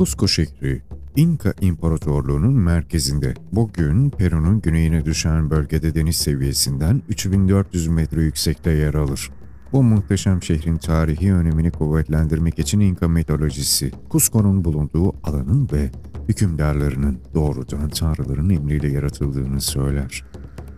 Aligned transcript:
Cusco 0.00 0.28
şehri 0.28 0.82
İnka 1.16 1.54
İmparatorluğu'nun 1.60 2.52
merkezinde. 2.52 3.34
Bugün 3.52 4.10
Peru'nun 4.10 4.60
güneyine 4.60 5.04
düşen 5.04 5.50
bölgede 5.50 5.94
deniz 5.94 6.16
seviyesinden 6.16 7.02
3400 7.08 7.88
metre 7.88 8.22
yüksekte 8.22 8.70
yer 8.70 8.94
alır. 8.94 9.30
Bu 9.72 9.82
muhteşem 9.82 10.42
şehrin 10.42 10.76
tarihi 10.76 11.34
önemini 11.34 11.70
kuvvetlendirmek 11.70 12.58
için 12.58 12.80
İnka 12.80 13.08
mitolojisi, 13.08 13.90
Cusco'nun 14.10 14.64
bulunduğu 14.64 15.12
alanın 15.22 15.68
ve 15.72 15.90
hükümdarlarının 16.28 17.18
doğrudan 17.34 17.88
tanrıların 17.88 18.50
emriyle 18.50 18.88
yaratıldığını 18.92 19.60
söyler. 19.60 20.24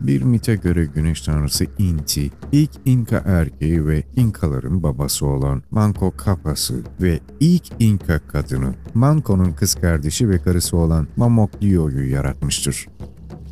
Bir 0.06 0.22
mite 0.22 0.54
göre 0.54 0.84
güneş 0.84 1.20
tanrısı 1.20 1.66
Inti, 1.78 2.30
ilk 2.52 2.70
İnka 2.84 3.22
erkeği 3.26 3.86
ve 3.86 4.02
İnkaların 4.16 4.82
babası 4.82 5.26
olan 5.26 5.62
Manco 5.70 6.12
Capas'ı 6.24 6.82
ve 7.00 7.20
ilk 7.40 7.62
İnka 7.78 8.18
kadını 8.18 8.74
Manco'nun 8.94 9.52
kız 9.52 9.74
kardeşi 9.74 10.28
ve 10.28 10.38
karısı 10.38 10.76
olan 10.76 11.08
Mamoclio'yu 11.16 12.10
yaratmıştır. 12.10 12.86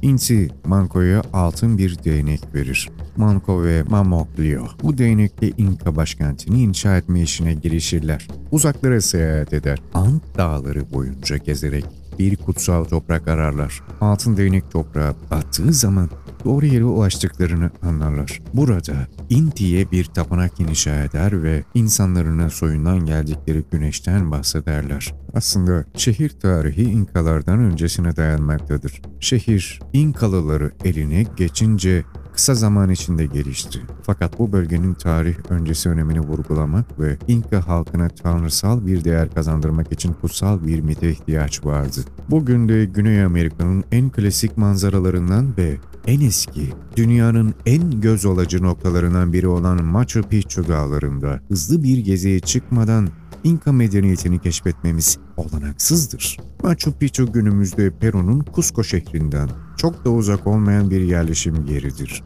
Inti, 0.02 0.48
Manco'ya 0.64 1.22
altın 1.32 1.78
bir 1.78 2.04
değnek 2.04 2.54
verir. 2.54 2.90
Manco 3.16 3.64
ve 3.64 3.82
Mamoclio 3.82 4.66
bu 4.82 4.98
değnekle 4.98 5.50
İnka 5.58 5.96
başkentini 5.96 6.62
inşa 6.62 6.96
etme 6.96 7.22
işine 7.22 7.54
girişirler. 7.54 8.28
Uzaklara 8.50 9.00
seyahat 9.00 9.52
eder. 9.52 9.82
Ant 9.94 10.22
dağları 10.38 10.92
boyunca 10.92 11.36
gezerek 11.36 11.99
bir 12.20 12.36
kutsal 12.36 12.84
toprak 12.84 13.28
ararlar. 13.28 13.82
Altın 14.00 14.36
değnek 14.36 14.70
toprağa 14.70 15.14
battığı 15.30 15.72
zaman 15.72 16.10
doğru 16.44 16.66
yere 16.66 16.84
ulaştıklarını 16.84 17.70
anlarlar. 17.82 18.40
Burada 18.54 18.94
Inti'ye 19.30 19.90
bir 19.90 20.04
tapınak 20.04 20.60
inşa 20.60 21.04
eder 21.04 21.42
ve 21.42 21.64
insanlarına 21.74 22.50
soyundan 22.50 23.06
geldikleri 23.06 23.64
güneşten 23.70 24.30
bahsederler. 24.30 25.14
Aslında 25.34 25.84
şehir 25.94 26.28
tarihi 26.28 26.82
İnkalardan 26.82 27.58
öncesine 27.58 28.16
dayanmaktadır. 28.16 29.02
Şehir 29.20 29.80
İnkalıları 29.92 30.72
eline 30.84 31.24
geçince 31.36 32.04
kısa 32.40 32.54
zaman 32.54 32.90
içinde 32.90 33.26
gelişti. 33.26 33.80
Fakat 34.02 34.38
bu 34.38 34.52
bölgenin 34.52 34.94
tarih 34.94 35.34
öncesi 35.48 35.88
önemini 35.88 36.20
vurgulamak 36.20 37.00
ve 37.00 37.16
İnka 37.28 37.68
halkına 37.68 38.08
tanrısal 38.08 38.86
bir 38.86 39.04
değer 39.04 39.34
kazandırmak 39.34 39.92
için 39.92 40.12
kutsal 40.12 40.66
bir 40.66 40.80
mite 40.80 41.10
ihtiyaç 41.10 41.64
vardı. 41.64 42.00
Bugün 42.30 42.68
de 42.68 42.84
Güney 42.84 43.24
Amerika'nın 43.24 43.84
en 43.92 44.10
klasik 44.10 44.56
manzaralarından 44.56 45.56
ve 45.58 45.76
en 46.06 46.20
eski, 46.20 46.72
dünyanın 46.96 47.54
en 47.66 48.00
göz 48.00 48.26
alıcı 48.26 48.62
noktalarından 48.62 49.32
biri 49.32 49.48
olan 49.48 49.84
Machu 49.84 50.22
Picchu 50.22 50.68
dağlarında 50.68 51.40
hızlı 51.48 51.82
bir 51.82 51.98
geziye 51.98 52.40
çıkmadan 52.40 53.08
İnka 53.44 53.72
medeniyetini 53.72 54.38
keşfetmemiz 54.38 55.18
olanaksızdır. 55.36 56.36
Machu 56.62 56.92
Picchu 56.92 57.32
günümüzde 57.32 57.90
Peru'nun 57.90 58.44
Cusco 58.54 58.84
şehrinden 58.84 59.50
çok 59.76 60.04
da 60.04 60.10
uzak 60.10 60.46
olmayan 60.46 60.90
bir 60.90 61.00
yerleşim 61.00 61.66
yeridir. 61.66 62.22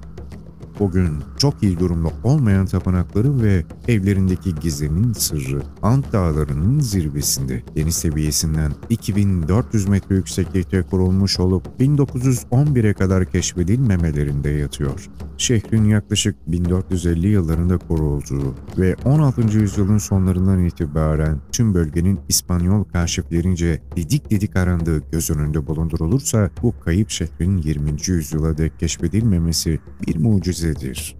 Bugün 0.78 1.08
çok 1.38 1.62
iyi 1.62 1.78
durumda 1.78 2.08
olmayan 2.24 2.66
tapınakları 2.66 3.42
ve 3.42 3.64
evlerindeki 3.88 4.54
gizemin 4.54 5.12
sırrı 5.12 5.62
Ant 5.82 6.12
Dağları'nın 6.12 6.80
zirvesinde 6.80 7.62
deniz 7.76 7.94
seviyesinden 7.94 8.72
2400 8.90 9.88
metre 9.88 10.14
yükseklikte 10.14 10.82
kurulmuş 10.82 11.40
olup 11.40 11.66
1911'e 11.80 12.94
kadar 12.94 13.30
keşfedilmemelerinde 13.30 14.50
yatıyor. 14.50 15.08
Şehrin 15.38 15.84
yaklaşık 15.84 16.36
1450 16.46 17.28
yıllarında 17.28 17.78
kurulduğu 17.78 18.54
ve 18.78 18.96
16. 19.04 19.58
yüzyılın 19.58 19.98
sonlarından 19.98 20.64
itibaren 20.64 21.40
tüm 21.52 21.74
bölgenin 21.74 22.20
İspanyol 22.28 22.84
kaşiflerince 22.84 23.82
didik 23.96 24.30
didik 24.30 24.56
arandığı 24.56 25.10
göz 25.12 25.30
önünde 25.30 25.66
bulundurulursa 25.66 26.50
bu 26.62 26.74
kayıp 26.80 27.10
şehrin 27.10 27.58
20. 27.58 27.90
yüzyıla 28.06 28.58
dek 28.58 28.80
keşfedilmemesi 28.80 29.80
bir 30.06 30.16
mucizedir. 30.64 31.16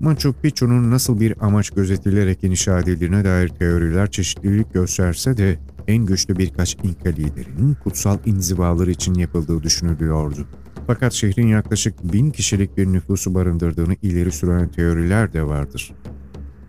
Machu 0.00 0.32
Picchu'nun 0.42 0.90
nasıl 0.90 1.20
bir 1.20 1.34
amaç 1.40 1.70
gözetilerek 1.70 2.44
inşa 2.44 2.80
edildiğine 2.80 3.24
dair 3.24 3.48
teoriler 3.48 4.10
çeşitlilik 4.10 4.74
gösterse 4.74 5.36
de 5.36 5.58
en 5.88 6.06
güçlü 6.06 6.38
birkaç 6.38 6.74
İnka 6.74 7.08
liderinin 7.08 7.74
kutsal 7.74 8.18
inzivaları 8.26 8.90
için 8.90 9.14
yapıldığı 9.14 9.62
düşünülüyordu. 9.62 10.46
Fakat 10.86 11.12
şehrin 11.12 11.46
yaklaşık 11.46 12.12
bin 12.12 12.30
kişilik 12.30 12.76
bir 12.76 12.86
nüfusu 12.86 13.34
barındırdığını 13.34 13.96
ileri 14.02 14.32
süren 14.32 14.68
teoriler 14.68 15.32
de 15.32 15.42
vardır. 15.42 15.92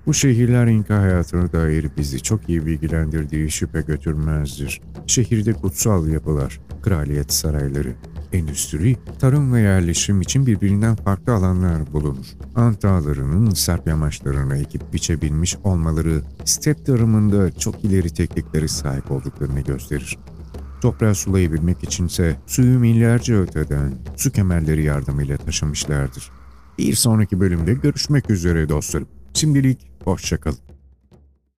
Bu 0.05 0.13
şehirler 0.13 0.67
İnka 0.67 1.01
hayatına 1.01 1.51
dair 1.51 1.89
bizi 1.97 2.23
çok 2.23 2.49
iyi 2.49 2.65
bilgilendirdiği 2.65 3.51
şüphe 3.51 3.81
götürmezdir. 3.81 4.81
Şehirde 5.07 5.53
kutsal 5.53 6.07
yapılar, 6.07 6.59
kraliyet 6.81 7.33
sarayları, 7.33 7.93
endüstri, 8.33 8.97
tarım 9.19 9.53
ve 9.53 9.61
yerleşim 9.61 10.21
için 10.21 10.45
birbirinden 10.45 10.95
farklı 10.95 11.33
alanlar 11.33 11.93
bulunur. 11.93 12.25
Ant 12.55 12.83
dağlarının 12.83 13.49
serp 13.49 13.87
yamaçlarına 13.87 14.57
ekip 14.57 14.93
biçebilmiş 14.93 15.57
olmaları, 15.63 16.21
step 16.45 16.85
tarımında 16.85 17.51
çok 17.51 17.83
ileri 17.83 18.09
tekniklere 18.09 18.67
sahip 18.67 19.11
olduklarını 19.11 19.61
gösterir. 19.61 20.17
Toprağı 20.81 21.15
sulayabilmek 21.15 21.83
içinse 21.83 22.35
suyu 22.47 22.79
milyarca 22.79 23.35
öteden 23.35 23.93
su 24.15 24.31
kemerleri 24.31 24.83
yardımıyla 24.83 25.37
taşımışlardır. 25.37 26.31
Bir 26.77 26.93
sonraki 26.93 27.39
bölümde 27.39 27.73
görüşmek 27.73 28.29
üzere 28.29 28.69
dostlarım. 28.69 29.07
Şimdilik 29.33 29.91
hoşçakalın. 30.03 30.66